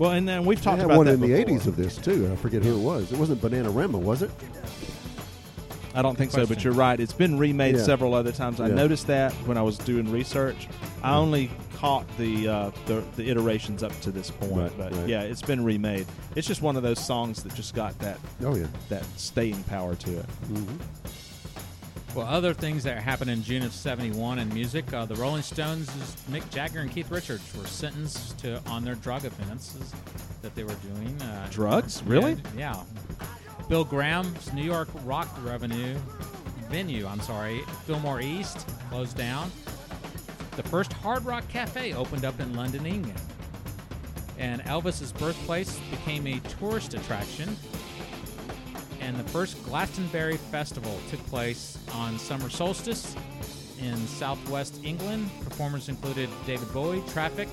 [0.01, 1.99] Well, and then we've They talked had about one that in the '80s of this
[1.99, 2.31] too.
[2.33, 3.13] I forget who it was.
[3.13, 4.31] It wasn't Banana Bananarama, was it?
[5.95, 6.99] I don't think so, but you're right.
[6.99, 7.83] It's been remade Yeah.
[7.83, 8.61] several other times.
[8.61, 8.77] I Yeah.
[8.77, 10.69] noticed that when I was doing research.
[11.03, 15.07] I only caught the, uh, the the iterations up to this point, Right, but right.
[15.09, 16.07] yeah, it's been remade.
[16.35, 18.69] It's just one of those songs that just got that Oh yeah.
[18.89, 20.25] that staying power to it.
[20.47, 20.65] hmm
[22.15, 25.89] Well, other things that happened in June of '71 in music, uh, the Rolling Stones,
[26.31, 29.93] Mick Jagger and Keith Richards were sentenced to on their drug offenses
[30.43, 31.21] that they were doing.
[31.23, 32.03] Uh, Drugs?
[32.05, 32.37] Really?
[32.57, 32.83] Yeah.
[33.69, 35.97] Bill Graham's New York rock revenue
[36.71, 39.51] venue, I'm sorry, Fillmore East closed down.
[40.57, 43.21] The first Hard Rock Cafe opened up in London, England.
[44.39, 47.57] And Elvis's birthplace became a tourist attraction
[49.11, 53.17] and the first Glastonbury Festival took place on summer solstice
[53.81, 55.29] in southwest England.
[55.43, 57.49] Performers included David Bowie, Traffic,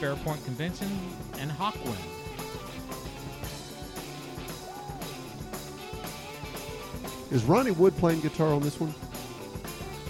[0.00, 0.88] Fairport Convention,
[1.38, 1.94] and Hawkwind.
[7.30, 8.92] Is Ronnie Wood playing guitar on this one?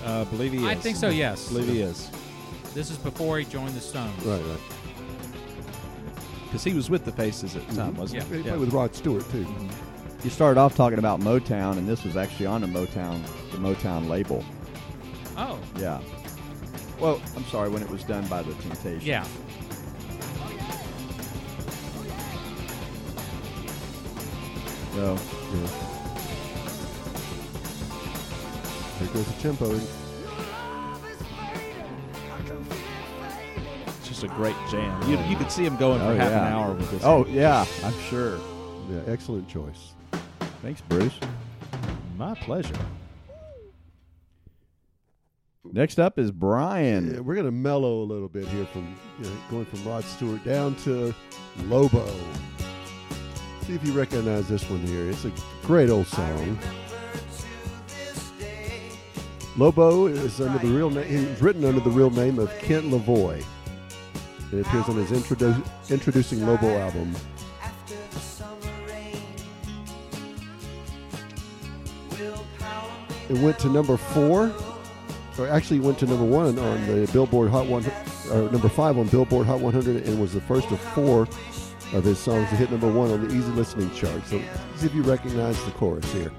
[0.03, 0.65] Uh, I believe he is.
[0.65, 1.49] I think so, yes.
[1.49, 2.11] believe he is.
[2.73, 4.25] This is before he joined the Stones.
[4.25, 4.61] Right, right.
[6.47, 8.29] Because he was with the Faces at the time, wasn't Yeah.
[8.31, 8.49] He he?
[8.49, 9.47] played with Rod Stewart too.
[10.25, 14.09] You started off talking about Motown, and this was actually on the Motown, the Motown
[14.09, 14.43] label.
[15.37, 16.01] Oh, Yeah.
[16.99, 19.05] Well, I'm sorry, when it was done by the Temptations.
[19.05, 19.25] yeah.
[24.95, 25.19] So,
[25.53, 25.69] Yeah.
[29.01, 29.71] There goes the tempo.
[33.89, 35.03] It's just a great jam.
[35.11, 36.47] You, you could see him going for oh, half yeah.
[36.47, 37.05] an hour with this.
[37.05, 38.39] Oh, yeah, I'm sure.
[38.89, 39.95] Yeah, excellent choice.
[40.65, 41.13] Thanks, Bruce.
[42.17, 42.75] my pleasure.
[45.63, 47.13] Next up is Brian.
[47.13, 50.43] Yeah, we're gonna mellow a little bit here from you know, going from Rod Stewart
[50.43, 51.15] down to
[51.65, 52.07] Lobo.
[53.67, 55.11] See if you recognize this one here.
[55.11, 55.33] It's a
[55.65, 56.59] great old song.
[59.59, 61.05] Lobo is under the real name.
[61.27, 63.45] It's written under the real name of Kent LaVoie.
[64.51, 67.15] It appears on his introdu- introducing Lobo album.
[73.29, 74.53] It went to number four,
[75.39, 77.85] or actually went to number one on the Billboard Hot One,
[78.31, 81.23] or number five on Billboard Hot 100, and was the first of four
[81.93, 84.25] of his songs to hit number one on the easy listening chart.
[84.27, 84.41] So
[84.77, 86.31] see if you recognize the chorus here.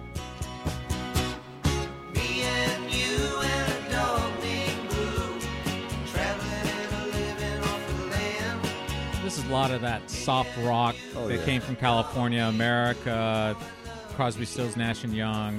[2.13, 5.39] Me and you and a dog named Blue,
[6.11, 9.23] traveling and a living off the land.
[9.23, 11.45] This is a lot of that soft rock Oh, that yeah.
[11.45, 13.55] came from California, America,
[14.15, 15.57] Crosby, Stills, Nash and Young,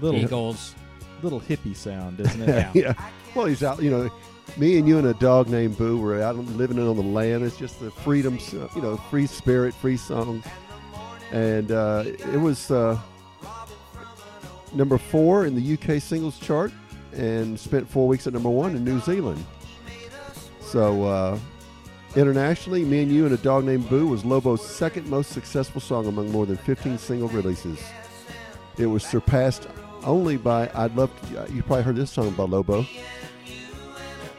[0.00, 0.74] Little Eagles.
[1.22, 2.48] little hippie sound, isn't it?
[2.48, 2.70] Yeah.
[2.74, 3.10] yeah.
[3.34, 3.82] Well, he's out.
[3.82, 4.10] You know,
[4.56, 7.44] me and you and a dog named Boo were out living on the land.
[7.44, 8.38] It's just the freedom,
[8.74, 10.42] you know, free spirit, free song,
[11.32, 12.98] and uh, it was uh,
[14.72, 16.72] number four in the UK singles chart,
[17.12, 19.44] and spent four weeks at number one in New Zealand.
[20.60, 21.04] So.
[21.04, 21.38] Uh,
[22.16, 26.08] Internationally, Me and You and a Dog Named Boo was Lobo's second most successful song
[26.08, 27.80] among more than 15 single releases.
[28.78, 29.68] It was surpassed
[30.04, 32.86] only by I'd Love to, you probably heard this song by Lobo.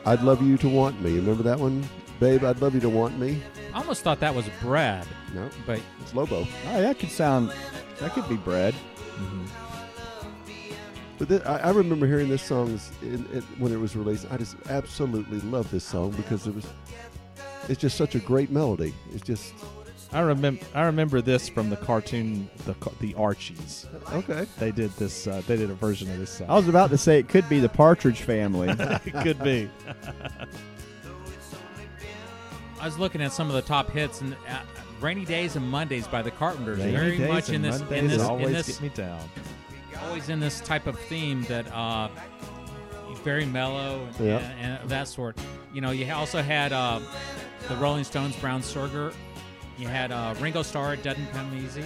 [0.06, 1.16] I'd Love You to Want Me.
[1.16, 1.88] Remember that one?
[2.20, 3.42] Babe, I'd love you to want me.
[3.74, 6.48] I almost thought that was Bread, No, but it's Lobo.
[6.68, 7.52] Oh, that could sound,
[8.00, 8.76] that could be bread.
[9.16, 9.46] Mm-hmm.
[11.18, 14.28] But th- I, I remember hearing this song in, in, when it was released.
[14.32, 16.68] I just absolutely love this song because it was,
[17.70, 18.94] it's just such a great melody.
[19.14, 19.54] It's just,
[20.14, 23.86] I remember I remember this from the cartoon the the Archies.
[24.12, 24.46] Okay.
[24.60, 25.26] They did this.
[25.28, 26.50] Uh, they did a version of this song.
[26.50, 28.68] I was about to say it could be the Partridge Family.
[28.80, 29.70] it could be.
[32.80, 34.60] I was looking at some of the top hits and uh,
[35.00, 36.80] "Rainy Days and Mondays" by the Carpenters.
[36.80, 38.90] Rainy very days much in and this Mondays in this always in this get me
[38.90, 39.30] down.
[40.04, 42.10] always in this type of theme that uh,
[43.24, 44.38] very mellow and, Yeah.
[44.40, 45.38] and, and that sort.
[45.74, 47.00] You know, you also had uh,
[47.68, 49.14] the Rolling Stones' Brown Sugar.
[49.82, 51.84] You had uh, Ringo Starr, It Doesn't Come Easy.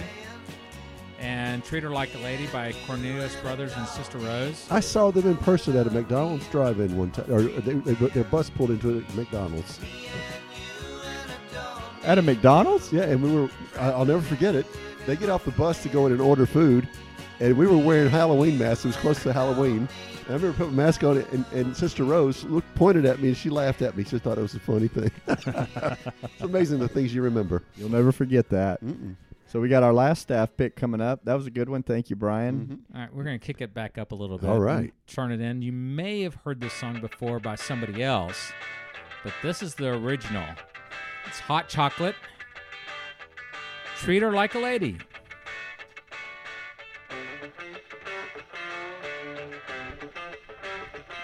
[1.18, 4.66] And Treat Her Like a Lady by Cornelius Brothers and Sister Rose.
[4.70, 8.24] I saw them in person at a McDonald's drive-in one time, or they, they, their
[8.24, 9.80] bus pulled into a McDonald's.
[12.04, 12.92] At a McDonald's?
[12.92, 13.48] Yeah, and we were.
[13.78, 14.66] I- I'll never forget it.
[15.06, 16.86] They get off the bus to go in and order food,
[17.40, 18.84] and we were wearing Halloween masks.
[18.84, 19.88] It was close to Halloween.
[20.26, 23.28] And I remember putting my mask on, and, and Sister Rose looked, pointed at me,
[23.28, 24.02] and she laughed at me.
[24.02, 25.10] She thought it was a funny thing.
[25.28, 27.62] it's amazing the things you remember.
[27.76, 28.84] You'll never forget that.
[28.84, 29.14] Mm-mm.
[29.46, 31.24] So we got our last staff pick coming up.
[31.24, 31.84] That was a good one.
[31.84, 32.58] Thank you, Brian.
[32.58, 32.96] Mm-hmm.
[32.96, 34.50] All right, we're going to kick it back up a little bit.
[34.50, 34.92] All right.
[35.06, 35.62] Turn it in.
[35.62, 38.50] You may have heard this song before by somebody else,
[39.22, 40.44] but this is the original.
[41.28, 42.16] It's Hot Chocolate.
[43.98, 44.98] Treat Her Like a Lady.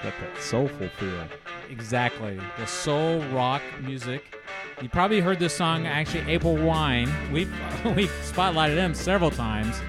[0.03, 1.29] Got that soulful feel.
[1.71, 2.41] Exactly.
[2.59, 4.37] The soul rock music.
[4.81, 7.09] You probably heard this song actually April Wine.
[7.31, 7.45] We
[7.95, 9.81] we spotlighted him several times,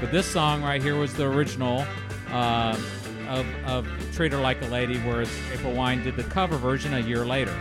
[0.00, 1.86] but this song right here was the original
[2.30, 2.76] uh,
[3.28, 7.00] of of Treat Her Like a Lady, whereas April Wine did the cover version a
[7.00, 7.56] year later.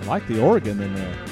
[0.00, 1.27] I like the organ in there.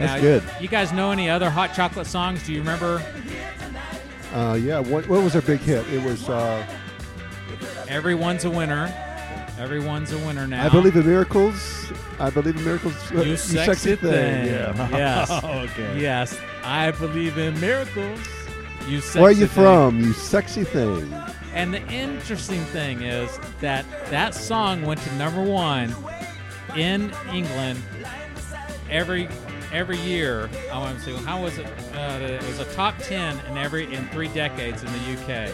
[0.00, 0.42] That's Now, good.
[0.60, 2.42] You guys know any other hot chocolate songs?
[2.46, 3.02] Do you remember?
[4.32, 4.78] Uh, yeah.
[4.78, 5.86] What, what was their big hit?
[5.92, 6.28] It was.
[6.28, 6.66] Uh,
[7.86, 8.92] Everyone's a winner.
[9.58, 10.64] Everyone's a winner now.
[10.64, 11.92] I believe in miracles.
[12.18, 12.94] I believe in miracles.
[13.12, 14.46] Uh, You sexy thing.
[14.46, 14.88] Yeah.
[14.90, 15.30] Yes.
[15.44, 16.00] okay.
[16.00, 18.20] Yes, I believe in miracles.
[18.88, 19.64] You sexy Where are you thing.
[19.64, 20.00] from?
[20.00, 21.12] You sexy thing.
[21.52, 25.94] And the interesting thing is that that song went to number one
[26.76, 27.82] in England
[28.88, 29.28] every
[29.72, 30.50] every year.
[30.72, 31.66] I want to say, how was it?
[31.94, 35.52] Uh, it was a top ten in every in three decades in the UK.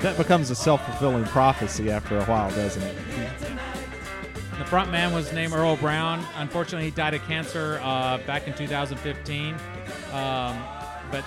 [0.00, 2.96] That becomes a self fulfilling prophecy after a while, doesn't it?
[4.58, 6.24] The front man was named Errol Brown.
[6.36, 9.54] Unfortunately, he died of cancer uh, back in 2015.
[10.12, 10.62] Um,
[11.10, 11.24] but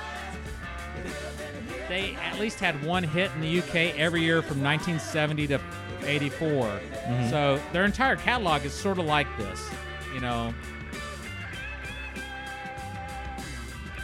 [1.87, 5.59] they at least had one hit in the UK every year from 1970 to
[6.05, 6.49] 84.
[6.49, 7.29] Mm-hmm.
[7.29, 9.69] So their entire catalog is sort of like this,
[10.13, 10.53] you know.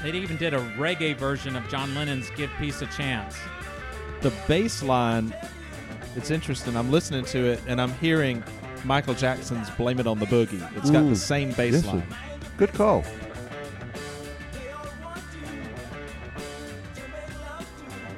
[0.04, 3.38] They even did a reggae version of John Lennon's "Give Peace a Chance."
[4.22, 5.34] The bass line,
[6.16, 6.76] it's interesting.
[6.76, 8.44] I'm listening to it and I'm hearing
[8.84, 10.62] Michael Jackson's Blame It on the Boogie.
[10.78, 12.04] It's got the same bass yes, line.
[12.58, 13.04] Good call.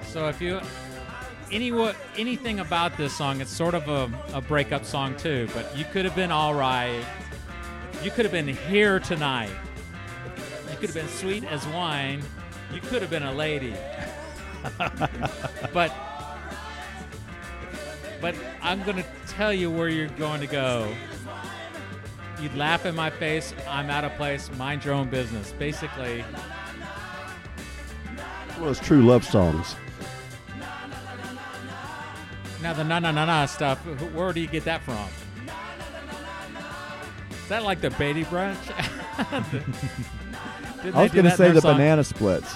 [0.06, 0.62] So if you
[1.54, 1.72] any
[2.18, 5.48] anything about this song, it's sort of a, a breakup song too.
[5.54, 7.06] But you could have been all right.
[8.04, 9.52] You could have been here tonight.
[10.70, 12.22] You could have been sweet as wine.
[12.74, 13.76] You could have been a lady.
[15.74, 15.94] but
[18.20, 20.92] but I'm gonna tell you where you're going to go.
[22.42, 23.54] You'd laugh in my face.
[23.70, 24.52] I'm out of place.
[24.58, 25.54] Mind your own business.
[25.58, 26.22] Basically,
[28.56, 29.76] One of those true love songs.
[32.63, 33.78] Now the na na na na stuff.
[34.15, 35.06] Where do you get that from?
[37.30, 38.58] Is that like the Brady Bunch?
[39.17, 41.73] I was going to say the song?
[41.73, 42.56] banana splits.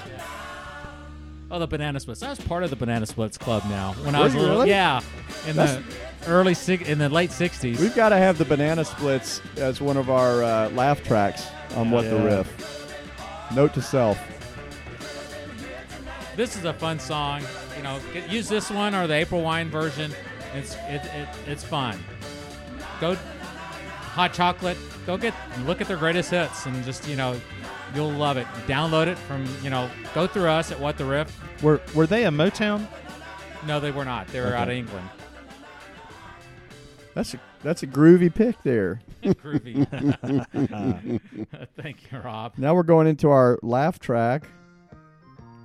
[1.49, 2.23] Oh, the Banana Splits.
[2.23, 3.93] I was part of the Banana Splits club now.
[4.03, 4.69] When I was little, really?
[4.69, 4.99] yeah,
[5.45, 5.81] in the
[6.27, 7.79] early six, in the late '60s.
[7.79, 11.89] We've got to have the banana splits as one of our uh, laugh tracks on
[11.89, 12.91] What the Riff.
[13.55, 14.19] Note to self.
[16.35, 17.43] This is a fun song.
[17.78, 20.12] You know, get, use this one or the April Wine version.
[20.54, 21.98] It's it, it it's fun.
[23.00, 24.78] Go hot chocolate.
[25.06, 25.34] Go get
[25.65, 27.40] look at their greatest hits and just you know
[27.96, 28.48] you'll love it.
[28.67, 31.63] Download it from you know go through us at What the Riff.
[31.63, 32.88] Were were they a Motown?
[33.65, 34.28] No, they were not.
[34.28, 35.10] They were out of England.
[37.13, 39.02] That's a, that's a groovy pick there.
[39.23, 39.88] Groovy.
[41.82, 42.54] Thank you, Rob.
[42.58, 44.48] Now we're going into our laugh track.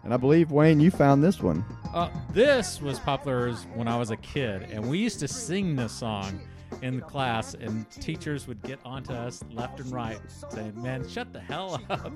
[0.04, 1.64] And I believe, Wayne, you found this one.
[1.94, 5.92] Uh, this was popular when I was a kid, and we used to sing this
[5.92, 6.40] song
[6.80, 10.18] in the class, and teachers would get onto us left and right,
[10.50, 12.12] saying, "Man, shut the hell up."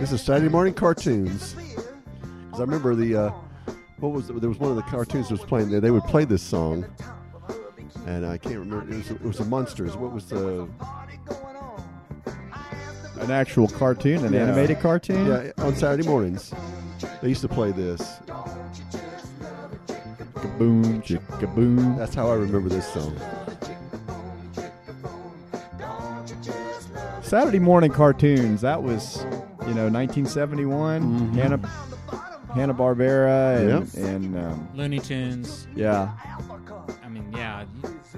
[0.00, 1.54] This is Saturday morning cartoons.
[2.50, 3.30] 'Cause I remember the uh,
[3.98, 5.80] what was there was one of the cartoons that was playing there.
[5.80, 6.84] They would play this song,
[8.06, 8.92] and I can't remember.
[8.92, 9.96] It was it was the Munsters.
[9.96, 10.68] What was the
[13.24, 14.40] An actual cartoon, an Yeah.
[14.42, 15.26] animated cartoon.
[15.26, 16.52] yeah on Saturday mornings?
[17.22, 18.20] They used to play this.
[20.34, 21.96] Kaboom, chicka boom.
[21.96, 23.16] That's how I remember this song.
[27.22, 28.60] Saturday morning cartoons.
[28.60, 29.24] That was,
[29.66, 31.02] you know, 1971.
[31.02, 31.34] Mhm.
[31.34, 31.58] Hanna
[32.54, 34.04] Hanna Barbera and, Yep.
[34.06, 35.66] and um, Looney Tunes.
[35.74, 36.10] yeah,
[37.02, 37.64] I mean, yeah.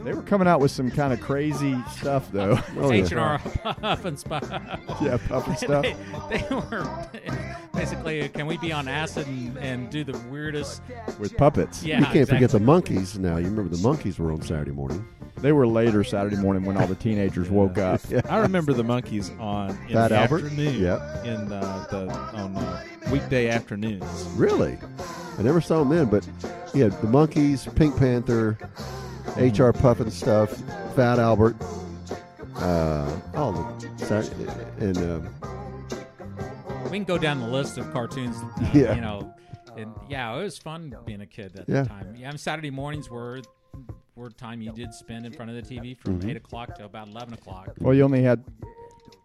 [0.07, 2.61] They were coming out with some kind of crazy stuff though.
[2.79, 3.03] Oh, yeah.
[3.05, 5.01] H and R Pufnstuf.
[5.03, 5.83] yeah, puppet stuff.
[5.83, 5.97] They,
[6.37, 7.09] they were
[7.75, 10.83] basically, can we be on acid and, and do the weirdest?
[11.19, 11.83] with puppets.
[11.83, 12.67] Yeah, you can't forget exactly.
[12.67, 13.19] the Monkees.
[13.19, 15.05] Now you remember the Monkees were on Saturday morning.
[15.39, 18.01] They were later Saturday morning when all the teenagers woke up.
[18.29, 20.45] I remember the Monkees on in Fat the Albert?
[20.45, 20.83] afternoon.
[20.83, 21.25] Yep.
[21.25, 24.05] In uh, the on uh, weekday afternoons.
[24.37, 24.79] Really,
[25.39, 26.07] I never saw them then.
[26.07, 26.29] But
[26.75, 28.59] yeah, the Monkees, Pink Panther,
[29.39, 29.73] H.R.
[29.73, 30.51] Pufnstuf,
[30.95, 31.57] Fat Albert,
[32.57, 35.29] uh, all the and um,
[36.85, 38.37] We can go down the list of cartoons.
[38.37, 38.95] Uh, Yeah.
[38.95, 39.35] You know,
[39.77, 41.83] and yeah, it was fun being a kid at Yeah.
[41.83, 42.15] the time.
[42.17, 43.43] Yeah, and Saturday mornings were
[44.15, 46.31] were time you did spend in front of the TV from Mhm.
[46.31, 47.75] eight o'clock to about eleven o'clock.
[47.81, 48.43] Well, you only had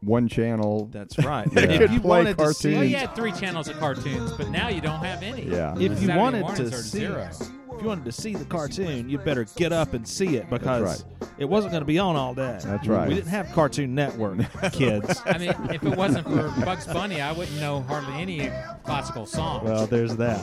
[0.02, 0.90] one channel.
[0.92, 1.48] That's right.
[1.54, 2.58] They If you play wanted to cartoons.
[2.58, 5.44] see, Well, you had three channels of cartoons, but now you don't have any.
[5.44, 5.74] Yeah.
[5.76, 7.30] if you Saturday wanted to see, zero.
[7.32, 10.82] if you wanted to see the cartoon, you better get up and see it because
[11.22, 11.30] right.
[11.38, 12.60] it wasn't going to be on all day.
[12.64, 13.08] That's right.
[13.08, 14.40] We didn't have Cartoon Network,
[14.72, 15.22] kids.
[15.26, 18.52] I mean, if it wasn't for Bugs Bunny, I wouldn't know hardly any
[18.84, 19.64] classical songs.
[19.70, 20.40] well, there's that.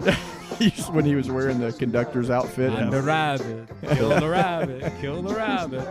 [0.90, 2.72] when he was wearing the conductor's outfit.
[2.72, 5.86] I'm the rabbit, kill the rabbit, kill the rabbit.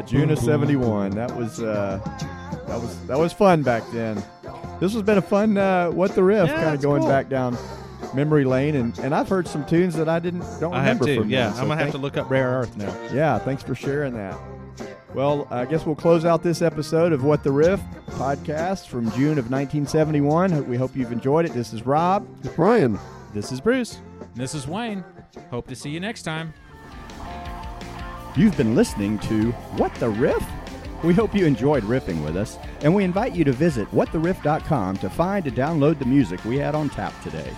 [0.00, 1.10] Yeah, June of '71.
[1.12, 2.00] That was uh,
[2.66, 4.22] that was that was fun back then.
[4.80, 7.10] This has been a fun uh, what the riff, Yeah, kind of going cool.
[7.10, 7.56] back down
[8.14, 11.06] memory lane, and, and I've heard some tunes that I didn't don't I have remember
[11.06, 11.20] to.
[11.20, 12.94] from Yeah, then, so I'm gonna have to look up Rare Earth now.
[13.12, 14.36] Yeah, thanks for sharing that.
[15.14, 17.80] Well, I guess we'll close out this episode of What the Riff
[18.10, 20.68] podcast from June of 1971.
[20.68, 21.52] We hope you've enjoyed it.
[21.52, 22.26] This is Rob.
[22.38, 22.98] This is Brian.
[23.34, 23.98] This is Bruce.
[24.36, 25.04] This is Wayne.
[25.50, 26.54] Hope to see you next time.
[28.36, 30.46] You've been listening to What the Riff?
[31.02, 35.10] We hope you enjoyed riffing with us, and we invite you to visit whattheriff.com to
[35.10, 37.52] find and download the music we had on tap today.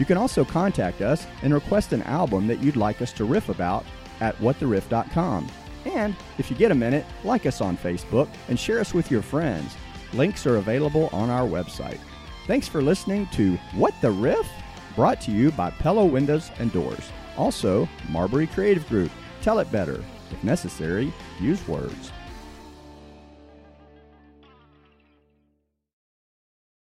[0.00, 3.48] You can also contact us and request an album that you'd like us to riff
[3.50, 3.84] about
[4.20, 5.48] at whattheriff.com.
[5.84, 9.22] And if you get a minute, like us on Facebook and share us with your
[9.22, 9.76] friends.
[10.12, 12.00] Links are available on our website.
[12.48, 14.48] Thanks for listening to What the Riff?
[14.96, 17.12] Brought to you by Pella Windows and Doors.
[17.36, 19.12] Also, Marbury Creative Group.
[19.40, 20.02] Tell it better.
[20.30, 22.12] If necessary, use words.